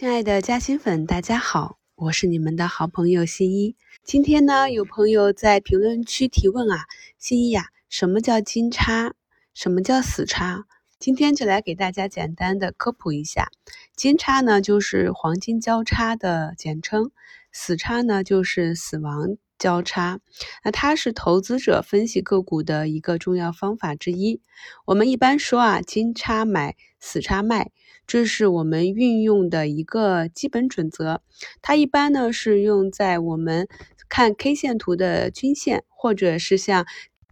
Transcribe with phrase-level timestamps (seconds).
[0.00, 3.76] 亲爱的嘉兴粉，大家好，我是你们的好朋友新一。
[4.02, 6.86] 今天呢，有朋友在评论区提问啊，
[7.18, 9.12] 新一呀，什么叫金叉？
[9.52, 10.64] 什么叫死叉？
[10.98, 13.50] 今天就来给大家简单的科普一下。
[13.94, 17.10] 金叉呢，就是黄金交叉的简称；
[17.52, 20.18] 死叉呢，就是死亡交叉。
[20.64, 24.40] 那它是投资者分析个股的一个重要方法之一。
[24.86, 27.70] 我们一般说啊，金叉买，死叉卖。
[28.10, 31.20] 这是我们运用的一个基本准则，
[31.62, 33.68] 它一般呢是用在我们
[34.08, 36.84] 看 K 线图的均线，或者是像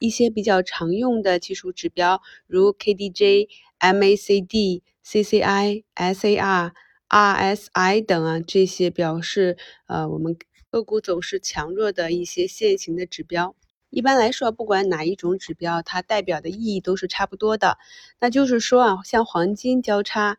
[0.00, 3.46] 一些比较常用的技术指标，如 KDJ、
[3.78, 6.72] MACD、CCI、SAR、
[7.08, 9.56] RSI 等啊这些表示
[9.86, 10.36] 呃我们
[10.70, 13.54] 个股走势强弱的一些线型的指标。
[13.90, 17.78] 一般来说，不管哪一种指标，它代表的意义都是差不多的。
[18.18, 20.36] 那就是说啊，像黄金交叉。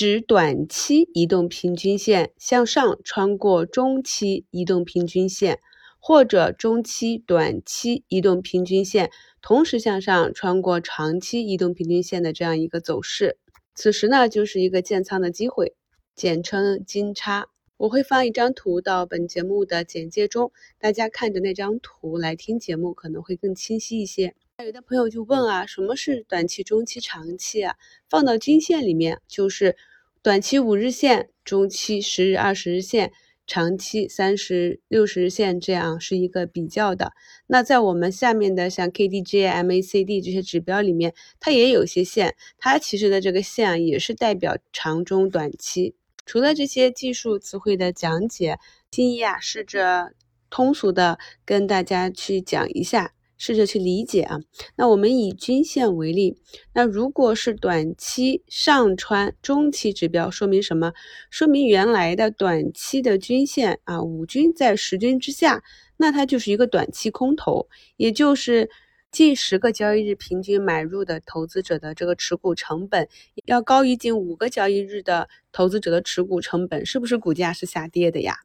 [0.00, 5.58] 指短期移动平均线向上穿过中期移动平均线，
[5.98, 9.10] 或者中期、短期移动平均线
[9.42, 13.38] 同时向上穿过长期移动平均线的这样一个走势。
[13.74, 15.74] 此时呢，就是一个建仓的机会，
[16.14, 17.48] 简称金叉。
[17.76, 24.36] 我会放一张图到本节目的简介中，大家看着那张图来听节目，可能会更清晰一些。
[24.64, 27.76] 有的朋友就问啊，什么是短期、中期、长期啊？
[28.08, 29.76] 放到均线里面，就是
[30.20, 33.12] 短期五日线、中期十日、二十日线、
[33.46, 37.12] 长期三十六十日线，这样是一个比较的。
[37.46, 45.94] 那在我们下面的像 KDJ、MACD 这些指标里面，它也有些线，它其实的这个线啊也是代表长中短期。
[46.26, 48.58] 除了这些技术词汇的讲解，
[48.90, 50.14] 金一啊，试着
[50.50, 53.12] 通俗的跟大家去讲一下。
[53.38, 54.40] 试着去理解啊，
[54.76, 56.36] 那我们以均线为例，
[56.74, 60.92] 那如果是短期上穿中期指标，说明什么？
[61.30, 65.62] 说明原来的短期的均线啊，五均在十均之下，
[65.96, 68.68] 那它就是一个短期空头，也就是。
[69.10, 73.08] 近十个交易日平均买入的投资者的这个持股成本
[73.46, 78.36] 要高于近五个交易日的投资者的持股成本，是不是股价是下跌的呀？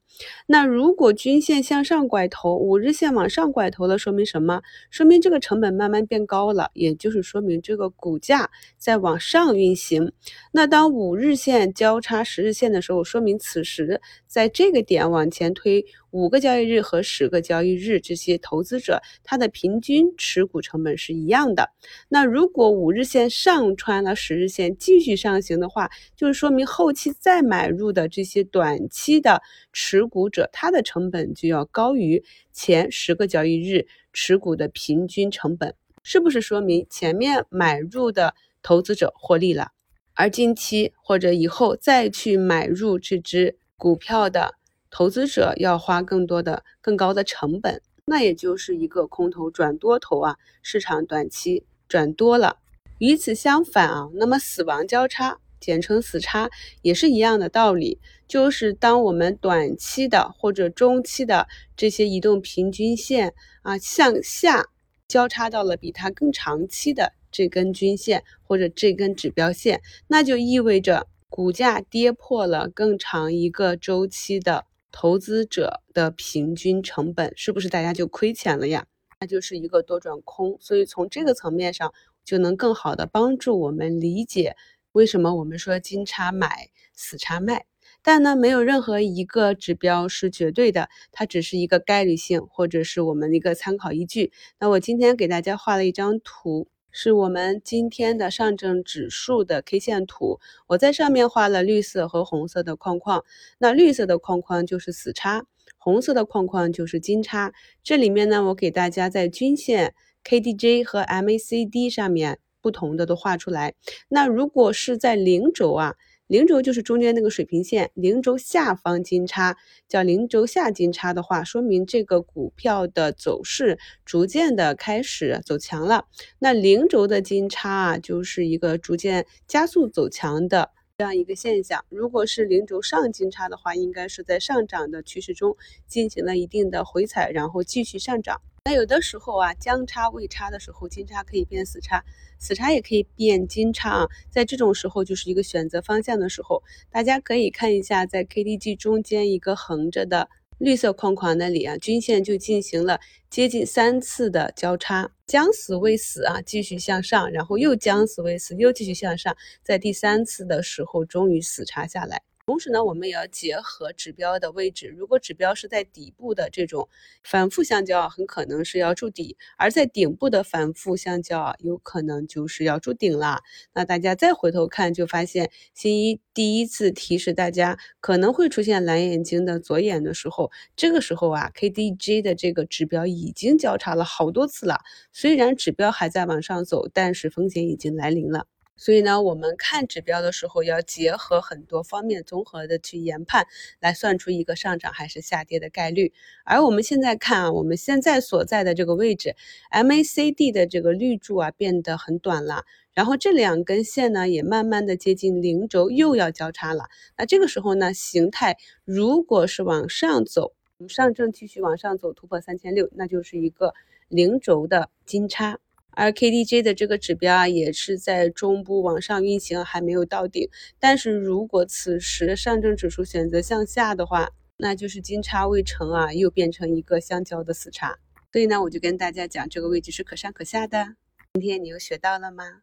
[0.47, 4.61] 那如果均线向上拐头，五日线往上拐头了，说明什么？
[4.89, 10.13] 说明这个成本慢慢变高了，也就是说明这个股价在往上运行。
[10.51, 15.85] 那当五日线交叉十日线的时候，说明此时在这个点往前推。
[16.11, 21.71] 五个交易日和十个交易日，这些投资者他的平均持股股成本是一样的。
[22.09, 39.71] 那如果五日线上穿了十日线，继续上行的话，就是说明后期再买入的这些短期的持股者，他的成本就要高于前十个交易日持股的平均成本，是不是说明前面买入的投资者获利了？
[40.13, 44.53] 而近期或者以后再去买入这只股票的。
[44.95, 52.57] 投资者要花更多的、更高的成本，那也就是一个空头转多头啊，市场短期转多了。
[52.99, 56.49] 与此相反啊，那么死亡交叉，简称死叉，
[56.81, 61.47] 也是一样的道理，就是当我们短期的或者中期的
[61.77, 64.65] 这些移动平均线啊向下
[65.07, 74.65] 交叉到了比它更长期的这根均线或者这根指标线，那就意味着股价跌破了更长一个周期的。
[74.93, 78.85] 投资者的平均成本是不是大家就亏钱了呀？
[79.19, 81.93] 那就是一个多转空，所以从这个层面上
[82.23, 84.55] 就能更好的帮助我们理解
[84.91, 87.65] 为什么我们说金叉买死叉卖。
[88.01, 94.31] 但呢，没有任何一个指标是绝对的，它只是一个概率性或者是我们的一个参考依据。
[94.59, 96.67] 那我今天给大家画了一张图。
[96.95, 103.25] 是我们今天的上证指数的 K 线图，我在上面画了绿色和红色的框框，
[103.57, 105.43] 那绿色的框框就是死叉，
[105.79, 107.51] 红色的框框就是金叉。
[107.83, 113.73] 这里面呢，我给大家在均线 KDJ 和 MACD 上面不同的都画出来。
[114.07, 115.95] 那如果是在零轴啊。
[116.33, 119.55] 零轴就是中间那个水平线，零轴下方金叉
[119.87, 126.07] 叫零轴下金叉的话，说明这个股票的走势逐渐的开始走强了。
[126.39, 131.85] 那零轴的金叉啊，就是一个逐渐加速走强的这样一个现象。
[131.89, 135.55] 如果是零轴上金叉的话，应该是在上涨的趋势中
[135.85, 138.41] 进行了一定的回踩，然后继续上涨。
[138.65, 142.01] 那有的时候啊，将差未差的时候，金叉可以变死叉，
[142.39, 144.07] 死叉也可以变金叉啊。
[144.31, 150.29] 在这种时候，就是一个选择方向的时候，大家可以看一下，在 KDJ 中间一个横着的
[150.59, 162.21] 绿色框框那里啊，均线就进行了接近三次的交叉，将死未死啊，继续向上，然后又将死未死，又继续向上，在第三次的时候，终于死叉下来。
[162.45, 164.87] 同时呢，我们也要结合指标的位置。
[164.87, 166.89] 如果指标是在底部的这种
[167.23, 173.39] 反复相交啊，很可能是要筑底；而在顶部的反复相交啊，有可能就是要筑顶了。
[173.73, 184.79] 那大家再回头看，就发现新一第一次提示大家可能会出现蓝眼睛的左眼的时候，这个时候啊，KDJ 的这个指标已经交叉了好多次了。
[185.13, 188.47] 虽然指标还在往上走，但是风险已经来临了。
[188.75, 193.45] 所以呢，我们看指标的时候要结合很多方面综合的去研判，
[193.79, 196.11] 来算出一个上涨还是下跌的概率。
[196.43, 199.35] 而我们现在看啊，我们现在所在的这个位置
[199.71, 206.85] ，MACD 的这个绿柱啊变得很短了，然后这两根线呢也慢慢的接近零轴，又要交叉了。
[207.17, 213.73] 那这个时候呢，形态如果是往上走，我们上证继续往上走，突破三千六，那就是一个
[214.07, 215.59] 零轴的金叉。
[215.95, 220.49] 而 KDJ 的这个指标啊，也是在中部往上运行，还没有到顶。
[220.79, 227.99] 但是如果此时上证指数选择向下的话，那就是金叉未成啊，又变成一个相交的死叉。
[228.31, 230.95] 所以呢，我就跟大家讲，这个位置是可上可下的。
[231.33, 232.62] 今天你又学到了吗？